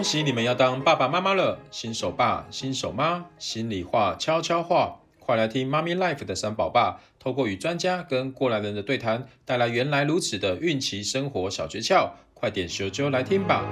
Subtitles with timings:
[0.00, 13.62] 恭喜你们要当爸爸妈妈了，新手爸、新手妈，心里话、悄悄话，快来听妈咪 Life 的三宝爸，透过与专家跟过来人的对谈，带来原来如此的孕期生活小诀窍，快点咻啾来听吧！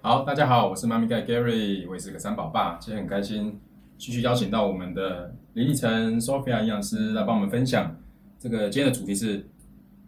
[0.00, 3.60] 好，大家好，我是妈咪盖 Gary，我也是个三宝爸，今天很开心，
[3.98, 7.94] 继续邀请到我们的林立成 Sophia 营养师来帮我们分享，
[8.40, 9.46] 这个今天的主题是。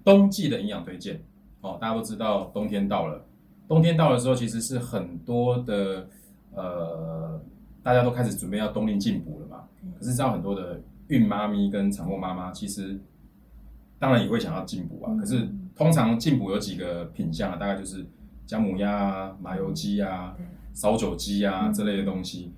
[0.04, 1.20] 冬季的营养推荐，
[1.60, 3.24] 哦，大家都知道冬天到了，
[3.68, 6.08] 冬天到了之后，其实是很多的，
[6.54, 7.40] 呃，
[7.82, 9.64] 大家都开始准备要冬令进补了嘛。
[9.98, 12.98] 可是知道很多的孕妈咪跟产后妈妈，其实
[13.98, 15.14] 当然也会想要进补啊。
[15.20, 18.06] 可是通常进补有几个品项啊，大概就是
[18.46, 20.34] 姜母鸭啊、麻油鸡啊、
[20.72, 22.52] 烧酒鸡啊这类的东西，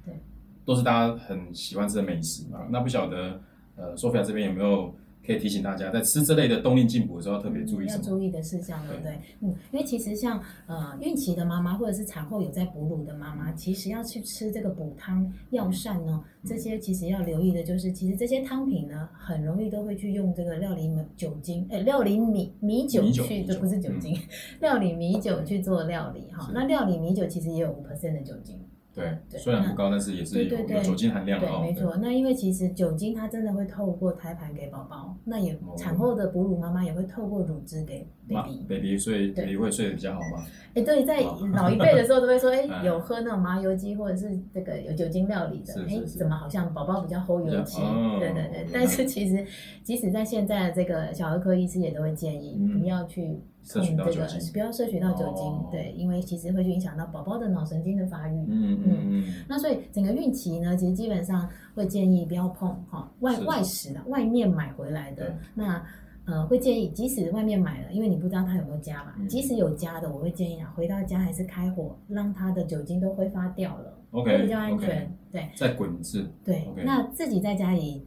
[0.65, 2.61] 都是大家很喜欢吃的美食嘛。
[2.71, 3.41] 那不晓得，
[3.75, 4.95] 呃，Sophia 这边有没有？
[5.25, 8.03] 可以提醒大家，在吃这类的冬令进补的时候，特别注意什么？
[8.03, 9.19] 要注意的事项，对不对？
[9.41, 24.19] 嗯，因为其实像呃孕期的妈妈，或者是产后有在哺乳的妈妈，其实要去吃这个补汤药膳呢，这些其实要留意的就是，其实这些汤品呢，很容易都会去用这个料理酒精，哎，料理米米酒去，这不是酒精，
[24.61, 26.50] 料理米酒去做料理哈。
[26.53, 28.59] 那料理米酒其实也有五 percent 的酒精。
[28.95, 31.61] 对，虽然不高，但是也是有有酒精含量哦。
[31.62, 31.97] 对，没错。
[31.97, 38.65] 那因为其实酒精它真的会透过胎盘给宝宝，那也产后的哺乳妈妈也会透过乳汁给 baby。
[38.69, 40.45] baby 睡，baby 会睡得比较好吗？
[40.75, 41.23] 哎，对，在
[41.55, 47.81] 老一辈的时候都会说，哎， 有喝那种麻油鸡或者是这个有酒精料理的，哎，怎么好像宝宝比较齁油气？
[48.21, 48.67] 对对对。
[48.73, 49.43] 但是其实，
[49.83, 53.41] 即使在现在的这个小儿科医师也都会建议不要去。
[53.65, 58.33] 摄取到酒精，不要摄取到酒精，哦、对，因为其实会去影响到宝宝的脑神经的发育。
[58.49, 58.99] 嗯嗯嗯。
[59.09, 65.33] 嗯，那所以整个孕期呢，其实基本上会建议不要碰哈外外食的，外面买回来的。
[65.55, 65.81] 那
[66.25, 75.06] 呃，会建议即使外面买了，因为你不知道它有没有加嘛，嗯、即使有加的，我会建议啊，回到家还是开火，让它的酒精都挥发掉了比较安全。
[75.06, 75.49] Okay, 对。
[75.56, 76.28] 再滚一次。
[76.45, 76.69] 对。
[76.84, 78.06] 那自己在家里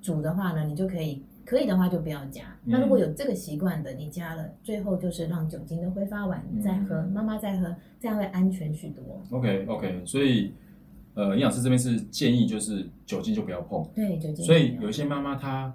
[0.00, 1.24] 煮的话呢，你就可以。
[1.44, 2.42] 可以的话就不要加。
[2.64, 9.02] 那如果有这个习惯的，你加了，最后就是让酒精的挥发完再喝，妈妈再喝，这样会安全许多。
[9.30, 10.52] OK OK，所以
[11.14, 13.86] 呃，营养师这边是建议就是酒精就不要碰。
[13.94, 14.44] 对，酒精。
[14.44, 15.74] 所以有一些妈妈她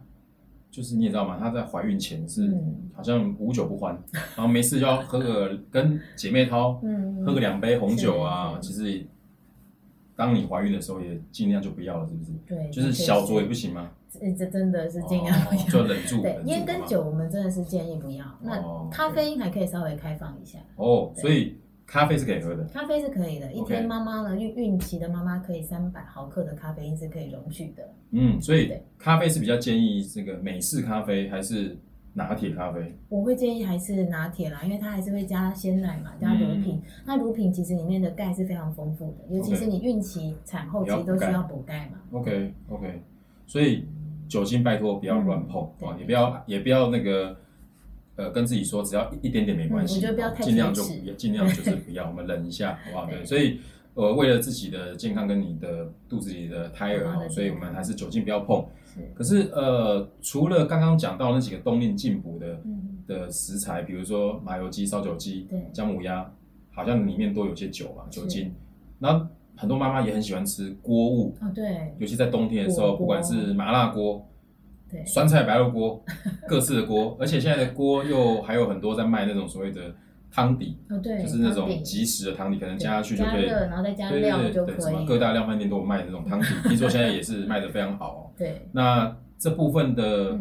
[0.72, 2.58] 就是你也知道嘛，她在怀孕前是
[2.94, 3.98] 好像无酒不欢，
[4.36, 6.82] 然后没事就要喝个跟姐妹淘，
[7.26, 8.58] 喝个两杯红酒啊。
[8.62, 9.06] 其实
[10.16, 12.32] 当你怀孕的时候也尽量就不要了，是不是？
[12.48, 13.92] 对，就是小酌也不行吗？
[14.38, 16.22] 这真的是尽量不要，就忍住。
[16.22, 18.26] 对，烟跟酒我们真的是建议不要。
[18.42, 20.60] 那咖啡因还可以稍微开放一下。
[20.76, 22.64] 哦，所以咖啡是可以喝的。
[22.66, 27.84] 咖啡是可以的，一天妈妈呢，孕孕期的妈妈可以三百毫克的咖啡因是可以容许的。
[28.12, 31.78] 嗯，所以咖啡是比较建议这个美式咖啡还是
[32.14, 32.96] 拿铁咖啡？
[33.10, 36.82] 我会建议还是拿铁啦，因为它还是会加鲜奶嘛，加乳品。
[37.06, 42.00] 那乳品其实里面的钙是非常丰富的，尤其是你孕期产后期都需要补钙嘛。
[42.20, 43.02] OK OK，
[43.48, 43.84] 所以。
[44.30, 45.96] 酒精拜托不要乱碰啊！
[45.98, 47.34] 也不要也不要那个，
[48.18, 50.02] 呃，跟自己说只要一点点没关系，
[50.42, 53.06] 尽量就也尽量就是不要，我们忍一下，好不好？
[53.10, 53.62] 对，所以
[53.94, 58.66] 呃，为了自己的健康跟你的肚子里的胎儿，所以我们还是酒精不要碰。
[59.16, 62.60] 可是呃，除了刚刚讲到那几个冬令进补的
[63.08, 66.30] 的食材，比如说麻油鸡、烧酒鸡、姜母鸭，
[66.74, 68.54] 好像里面都有些酒嘛，酒精。
[69.00, 69.26] 那
[69.58, 74.26] 很多妈妈也很喜欢吃锅物哦，对，尤其在冬天的时候，不管是麻辣锅、
[74.90, 76.02] 对，酸菜白肉锅，
[76.48, 79.94] 各式的锅，而且现在的锅又还有很多在卖那种所谓的
[80.32, 84.80] 汤底哦，对，就是那种即食的汤底，可能加下去就可以，然后再加料就可以。
[84.80, 88.22] 什么各大量贩店都有卖那种汤底， 听说现在也是卖的非常好哦。
[88.38, 90.38] 对，那这部分的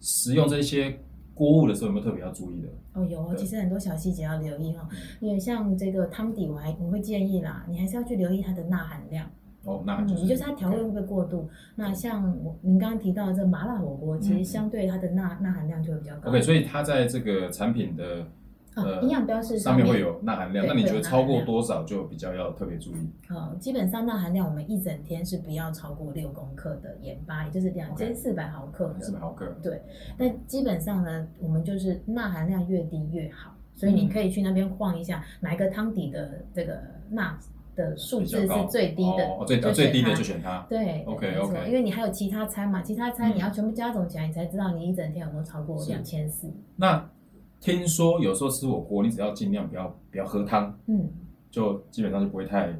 [0.00, 0.98] 食用这些。
[1.40, 2.68] 锅物的时候有没有特别要注意的？
[2.92, 4.86] 哦，有哦，其实很多小细节要留意哈。
[5.20, 9.26] 因为像这个汤底，我还我会建议啦，你还是要去留意它的钠含量。
[9.64, 11.48] 哦，钠就是，就是它调味会不会过度？
[11.76, 16.28] 那像我您刚刚提到的这麻辣火锅，其实相对它的钠钠含量就会比较高。
[16.28, 18.26] OK，所以它在这个产品的。
[18.84, 23.08] 呃，营养标示上面会有钠含量，那你觉得超过多少就比较要特别注意？
[23.28, 29.00] 好，基本上钠含量我们一整天是不要超过六公克的盐巴，也就是两千四百毫克的。
[29.00, 29.46] 四百毫克。
[29.62, 29.82] 对，
[30.18, 36.80] 那基本上呢，我们就是钠含量越低越好，所以你可以去那边晃一下，哪一个汤底的这个
[37.10, 37.38] 钠
[37.76, 40.66] 的数字是最低的，哦，最最低的就选它。
[40.68, 46.52] 对，OK OK，因为你还有其他餐嘛，其他餐你要全部加总起来，你才知道你一整天有没有超过两千四。
[46.76, 47.08] 那
[47.60, 51.08] 听说有时候吃火锅，你只要尽量不要不要喝汤，嗯，
[51.50, 52.74] 就基本上就不会太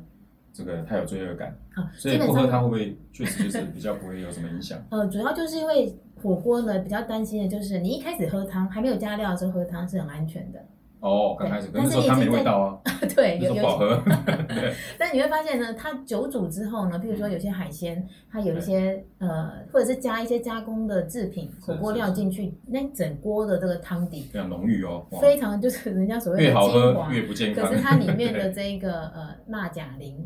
[0.52, 1.56] 这个太有罪恶感。
[1.74, 4.82] 啊，所以不喝汤会不会确实就是比较不会有什么影响？
[4.90, 10.64] 呃，主要就是因为火锅呢，比较担心的就是你一开始喝汤还没有加料的时候喝汤是很安全的。
[11.00, 12.78] 哦，刚开始，但是它没味道啊。
[13.16, 13.66] 对，有有。
[13.66, 14.02] 喝。
[14.98, 27.64] 但你会发现呢，它久煮之后呢，比如说有些海鲜，它有一些呃，或者是加一些加工的制品，火锅料进去，那整锅的这个汤底非常浓郁哦，非常就是人家所谓的越好喝越不健康。
[27.64, 30.16] 可是它里面的这一个呃钠钾磷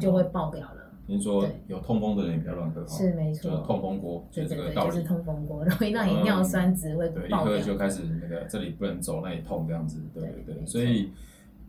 [0.00, 0.83] 就会爆表了。
[1.06, 11.10] 听说有痛风的人也不要乱喝，是没错，痛风锅就这个道理，就是痛风锅容易让你尿酸值会爆表，一喝就开始那个这里不能走，那里痛这样子，对对对，所以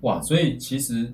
[0.01, 1.11] 哇，所以其实，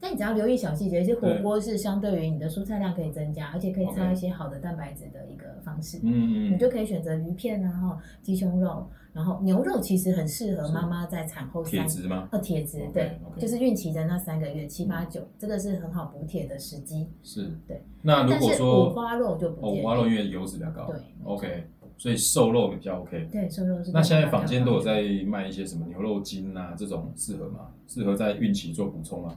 [0.00, 8.86] 但你只要留意小细节，其实火锅是相对于你的蔬菜量可以增加，而且可以吃到一些好的蛋白质的一个方式，嗯嗯，你就可以选择鱼片啊，哈，鸡胸肉。
[9.12, 12.28] 然后牛肉其实很适合妈妈在产后三，铁质吗？
[12.32, 17.08] 呃，铁质，对，就是孕期的那三个月，七八九，这个是很好补铁的时机。
[17.22, 17.80] 是，对。
[18.02, 21.64] 那如果说五花肉就不，五花肉因为油脂比较高，对，OK，
[21.96, 23.28] 所以瘦肉比较 OK。
[23.30, 23.92] 对，瘦肉是。
[23.92, 27.68] 那现在坊间都有在卖一些什么牛肉精啊，这种适合吗？
[27.86, 29.36] 适合在孕期做补充吗？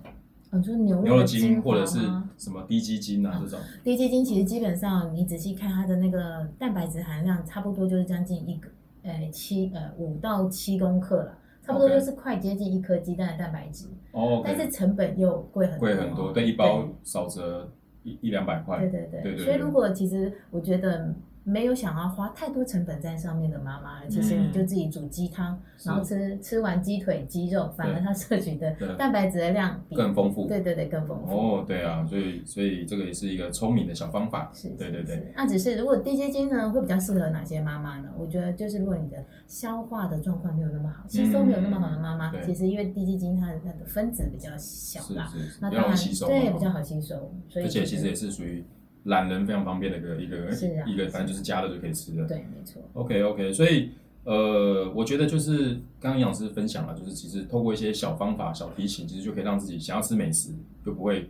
[0.52, 2.00] 哦，就是牛肉精或者是
[2.38, 3.60] 什么滴鸡精啊这种。
[3.84, 8.70] 滴鸡精其实基本上你仔细看它的那个蛋白质含量，差不多就是将近一个。
[9.04, 13.86] 呃，七呃五到七公克了，差不多就是快接近一颗鸡蛋的蛋白质。
[14.12, 15.88] 哦，但是成本又贵很多。
[15.88, 17.72] 贵很多，对，一包少则
[18.04, 18.80] 一一两百块。
[18.80, 19.38] 对对对。
[19.38, 21.14] 所以如果其实我觉得。
[21.50, 30.46] 没有想要花太多成本在上面的妈妈，其实你就自己煮鸡汤，然后吃吃完鸡腿、鸡肉，反而它摄取的蛋白质的量更丰富。
[30.46, 31.32] 对对对，更丰富。
[31.32, 34.52] 哦，对啊，所以所以这个也是一个聪明的小方法。
[34.54, 35.32] 是，对对对。
[35.38, 38.10] 那只是如果滴鸡精呢，会比较适合哪些妈妈呢？
[38.18, 48.66] 我觉得就是如果你的消化的状况没有那么好，吸收没有那么好的妈妈，其实因为滴鸡精它的它的分子比较小啦，那当然对比较好吸收，所以而且其实也是属于。
[49.08, 50.38] 懒人非常方便的一个一个
[50.86, 52.26] 一个，反正就是加了就可以吃的。
[52.26, 52.82] 对，没错。
[52.94, 53.92] OK OK，所以
[54.24, 55.70] 呃，我觉得就是
[56.00, 60.52] 刚刚营养师分享了，就是其实透过一些小方法、小提醒，其实就可以让自己想要吃美食，
[60.86, 61.30] 就不会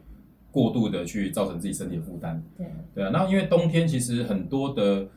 [0.51, 2.43] 过度的去造成自己身体的负担。
[2.57, 2.65] 对
[2.95, 5.07] 对啊，那因为冬天其实很多的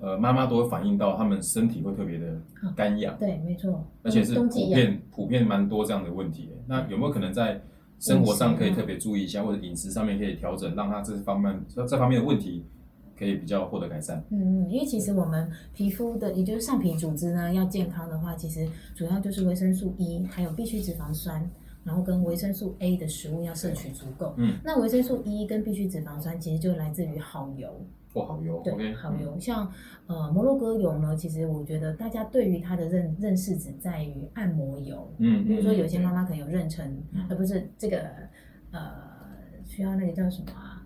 [0.00, 2.38] 呃妈妈都会反映到他们身体会特别的
[2.76, 3.16] 干痒。
[3.18, 3.82] 对，没错。
[4.02, 6.50] 而且是普遍普遍蛮多这样的问题。
[6.66, 7.62] 那有没有可能在
[8.00, 12.64] 生活上可以特别注意一下，或者饮食上面可以调整，让他这方面这这方面的问题
[13.16, 14.24] 可以比较获得改善。
[14.30, 21.48] 嗯嗯，因为其实我们皮肤的，也就是上皮组织呢，要健康的话，其实主要就是维生素 E，还有必需脂肪酸，
[21.84, 24.34] 然后跟维生素 A 的食物要摄取足够。
[24.36, 27.86] 嗯，那维生素 E 跟必需脂肪酸其实就来自于好油。
[28.14, 29.72] 哇好油，对，好油，像
[30.08, 36.90] 呃摩洛哥油呢，其实我觉得大家对于它的认认识只在于按摩油，嗯，比如说有些妈妈可能有妊娠，
[37.28, 38.02] 而不是这个
[38.72, 38.90] 呃
[39.64, 40.82] 需要那个叫什么啊？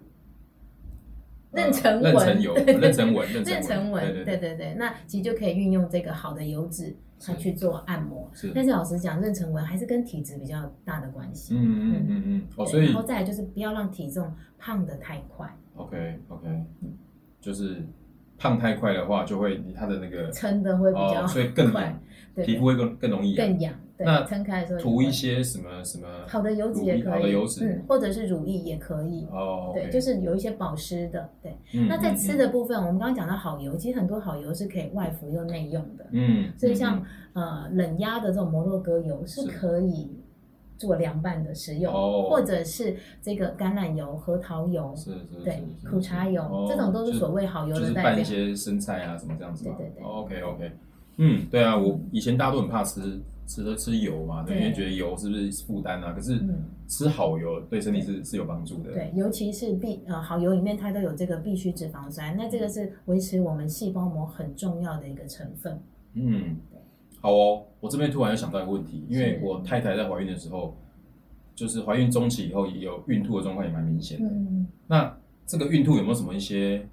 [1.55, 8.31] 妊娠纹，妊娠油，妊娠纹， 妊娠纹，对对对，那其实就可以运用这个好的油脂，它去做按摩。
[8.33, 11.55] 是，但是老实讲，妊娠纹还是跟体质比较大的关系。
[11.57, 15.55] 嗯嗯嗯嗯，哦，所以然后再来就是不要让体重胖得太快。
[15.77, 16.47] OK OK，
[16.81, 16.93] 嗯。
[17.41, 17.83] 就是
[18.39, 21.95] 胖太快的话，就会它的那个撑的会比较，所以更快，
[22.37, 23.75] 皮肤会更更容易更痒。
[23.99, 29.27] 那撑开的时候涂一些什么什么好的油脂也可以，好的油脂，嗯，或者是乳液也可以。
[29.31, 31.29] 哦，对，就是有一些保湿的。
[31.43, 31.57] 对，
[31.89, 36.07] 那在吃的部分，我们刚刚讲到好油，其实很多好油是可以外服又内用的。
[36.13, 40.11] 嗯，所以像呃冷压的这种摩洛哥油是可以。
[40.77, 41.95] 做凉拌的食用，
[42.29, 48.03] 或者是这个橄榄油、核桃油，是是，对，苦茶油，这种都是所谓好油的代表。
[48.03, 49.65] 拌一些生菜啊，什么这样子。
[49.65, 50.05] 对对对。
[50.05, 50.73] OK OK，
[51.19, 53.01] 嗯，对啊，我以前大家都很怕吃
[53.47, 56.13] 吃吃油嘛，因为觉得油是不是负担啊？
[56.13, 56.41] 可是
[56.89, 58.93] 吃好油对身体是是有帮助的。
[58.93, 65.81] 对，尤其是必呃好油里面它都有这个必需脂肪酸，那这个是维持我们细胞膜很重要的一个成分。
[66.15, 66.57] 嗯。
[67.21, 70.77] 好哦，我这边突然又想到一个问题，因为我太太在怀孕的时候，
[71.55, 74.29] 就是怀孕中期以后也有孕吐的状况，也蛮明显的。
[74.29, 76.87] 嗯，那这个孕吐有没有什么一些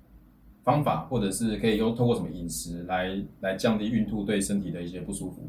[0.64, 5.42] 方法，或者是可以用透过什么饮食来来降低孕吐对身体的一些不舒服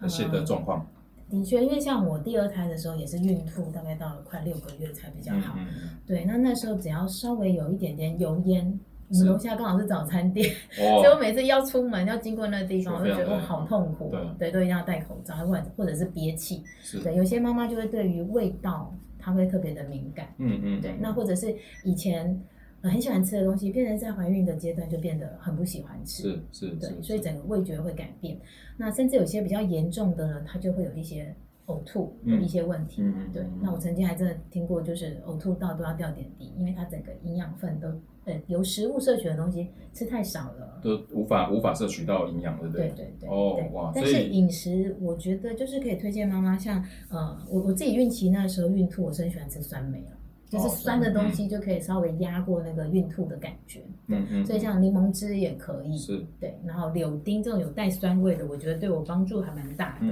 [0.00, 0.86] 那些的状况？
[1.30, 5.54] 的确，因为像我第二胎的时候也是孕吐，大概到了快六个月才比较好。
[5.58, 8.78] 嗯，对，那那时候只要稍微有一点点油烟。
[9.10, 14.14] 我们楼下刚好是早餐店， 所以我每次要出门要经过那个地方，我就觉得哇好痛苦。
[14.38, 16.62] 对，都一定要戴口罩，或者或者是憋气。
[17.02, 20.28] 对，有些妈妈就会对于味道，她会特别的敏感。
[20.36, 20.80] 嗯嗯。
[20.82, 22.38] 对，那或者是以前
[22.82, 26.22] 很喜欢吃的东西，变成在怀孕的阶段就变得很不喜欢吃。
[26.52, 26.68] 是是。
[26.76, 28.38] 对，所以整个味觉会改变。
[28.76, 31.34] 那甚至有些比较严重的呢，她就会有一些
[31.66, 33.02] 呕吐的一些问题。
[33.02, 33.30] 嗯。
[33.32, 37.88] 对，那我曾经还真的听过，就是呕吐到都要掉点滴，因为它整个营养分都。
[38.24, 42.88] 呃由食物摄取的东西吃太少了，都无法无法摄取到营养，对不对？
[42.90, 43.28] 对对对。
[43.30, 50.17] 哦哇，但是饮食我觉得就是可以推荐妈妈，像呃我我自己孕期那时候孕吐，我是很喜欢吃酸梅了。
[50.48, 60.06] 就是酸的东西就可以稍微压过那个孕吐的感觉，嗯嗯，所以像柠檬汁也可以，是，对，然后柳丁这种有带酸味的，我觉得对我帮助还蛮大的，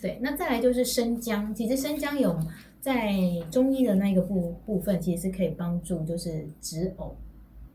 [0.00, 0.16] 对。
[0.22, 2.38] 那再来就是生姜，其实生姜有
[2.80, 3.12] 在
[3.50, 7.10] 中医的那个部部分，其实是可以帮助就是止呕，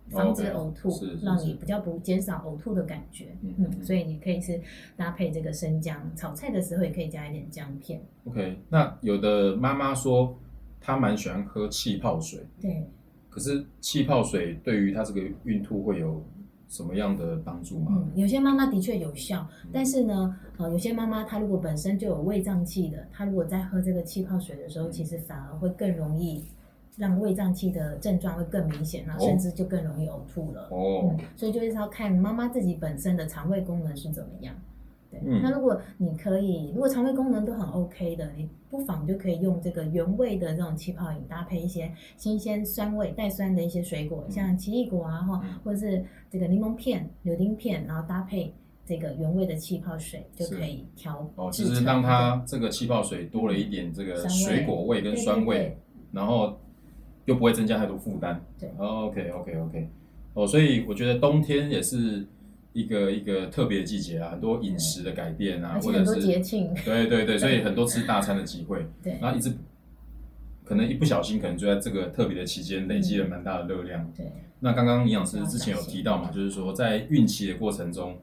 [0.09, 0.89] 防止呕吐，
[1.21, 4.57] 让你比较不减少呕吐的感觉，嗯，所以你可以是
[4.95, 8.01] 搭配这个生姜，炒菜的时候也可以加一点姜片。
[8.23, 10.33] OK，那有的妈妈说。
[10.85, 12.85] 他蛮喜欢喝气泡水，对。
[13.29, 16.23] 可是气泡水对于他这个孕吐会有
[16.69, 17.87] 什么样的帮助吗？
[17.91, 26.45] 嗯，有些妈妈的确有效，嗯、但是呢，呃，有些妈妈她如果本身就有胃胀气的，她如果在喝这个气泡水的时候，嗯、其实反而会更容易
[26.95, 30.69] 让胃胀气的症状会更明显，然后甚至就更容易呕吐了。
[30.71, 34.55] 哦、嗯，所以就是要看妈妈自己本身的肠胃功能是怎么样。
[35.23, 48.53] 嗯、那如果你可以，如果肠胃功能都很 OK 的，你不妨就可以用这个原味的这种气泡饮，搭配一些新鲜酸味带酸的一些水果，像奇异果啊，哈，或者是这个柠檬片、柳丁片，然后搭配
[48.85, 51.49] 这个原味的气泡水，就可以调哦。
[51.51, 55.77] 其实让它这个气泡水多了一点这个水果味跟酸味，对对对，
[56.11, 56.57] 然后
[57.25, 58.41] 又不会增加太多负担。
[58.59, 59.89] 对，OK OK OK，
[60.33, 62.25] 哦，所以我觉得冬天也是。
[62.75, 69.49] 一个一个特别的季节啊，很多饮食的改变啊，或者是节庆， 对对对，所以很多吃大餐的机会，对，然后一直
[70.65, 74.05] 可能一不小心，可能就在这个特别的期间累积了蛮大的热量。
[74.13, 74.29] 对，
[74.59, 78.17] 那刚刚营养师之前有提到嘛，就是说在孕期的过程中，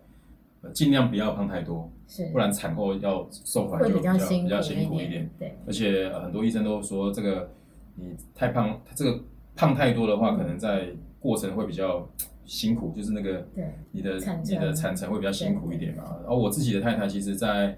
[0.74, 5.30] 尽量不要胖太多，是，不然产后要瘦回来就比较比较辛苦一点。
[5.38, 7.50] 对，而且很多医生都说，这个
[7.94, 9.18] 你太胖，这个
[9.56, 12.06] 胖太多的话，可能在过程会比较。
[12.44, 16.02] 辛苦就是那个，对，你的你的产程会比较辛苦一点嘛。
[16.22, 17.76] 然后我自己的太太其实在，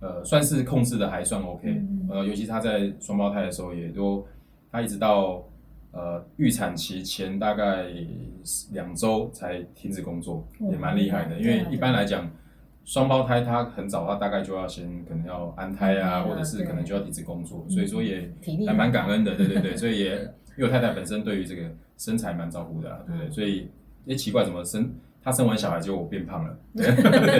[0.00, 4.26] 呃，算是控制的还算 OK，呃，尤其她在双胞胎的时候也都，
[4.72, 5.44] 她一直到
[5.92, 7.86] 呃预产期前大概
[8.72, 11.38] 两周才停止工作，也蛮厉害的。
[11.38, 12.28] 因为一般来讲，
[12.84, 18.28] 双胞胎她很早，她大概就要先可能要安胎啊，或者是可能就要停止工作，所以说也
[18.66, 19.76] 还蛮感恩的，对对对。
[19.76, 20.16] 所以也
[20.58, 21.62] 因为我太太本身对于这个
[21.96, 23.30] 身材蛮照顾的，对不对？
[23.30, 23.68] 所以。
[24.04, 24.92] 也奇怪，怎么生
[25.22, 26.58] 他生完小孩就我变胖了？
[26.74, 26.86] 对，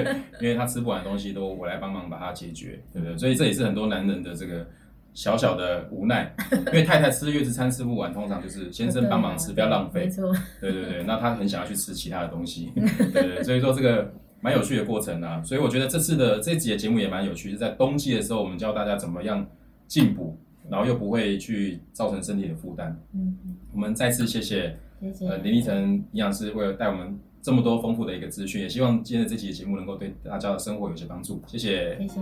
[0.41, 3.17] 因为他吃不完的东西都我来帮忙把它解决，对不对？
[3.17, 4.67] 所以这也是很多男人的这个
[5.15, 6.31] 小小的无奈，
[6.69, 10.05] 因为太太吃月子餐吃不完，通常就是先生帮忙吃，不要浪费。
[10.05, 14.13] 没错，对对对，那他很想要去吃其他的东西，对对，所以说这个
[14.43, 15.43] 蛮有趣的过程啊。
[15.43, 19.45] 所以我觉得这次的这集的节目也蛮有趣，是在冬季的时候，我们教大家怎么样
[19.87, 20.39] 进补，
[20.69, 22.95] 然后又不会去造成身体的负担。
[23.15, 23.37] 嗯，
[23.73, 24.27] 我们再次。
[24.27, 31.43] 谢谢呃，林立成营养师为了带我们这么多丰富的一个资讯，也希望今天的这期节目能够对大家的生活有些帮助。
[31.47, 32.21] 谢谢，谢谢。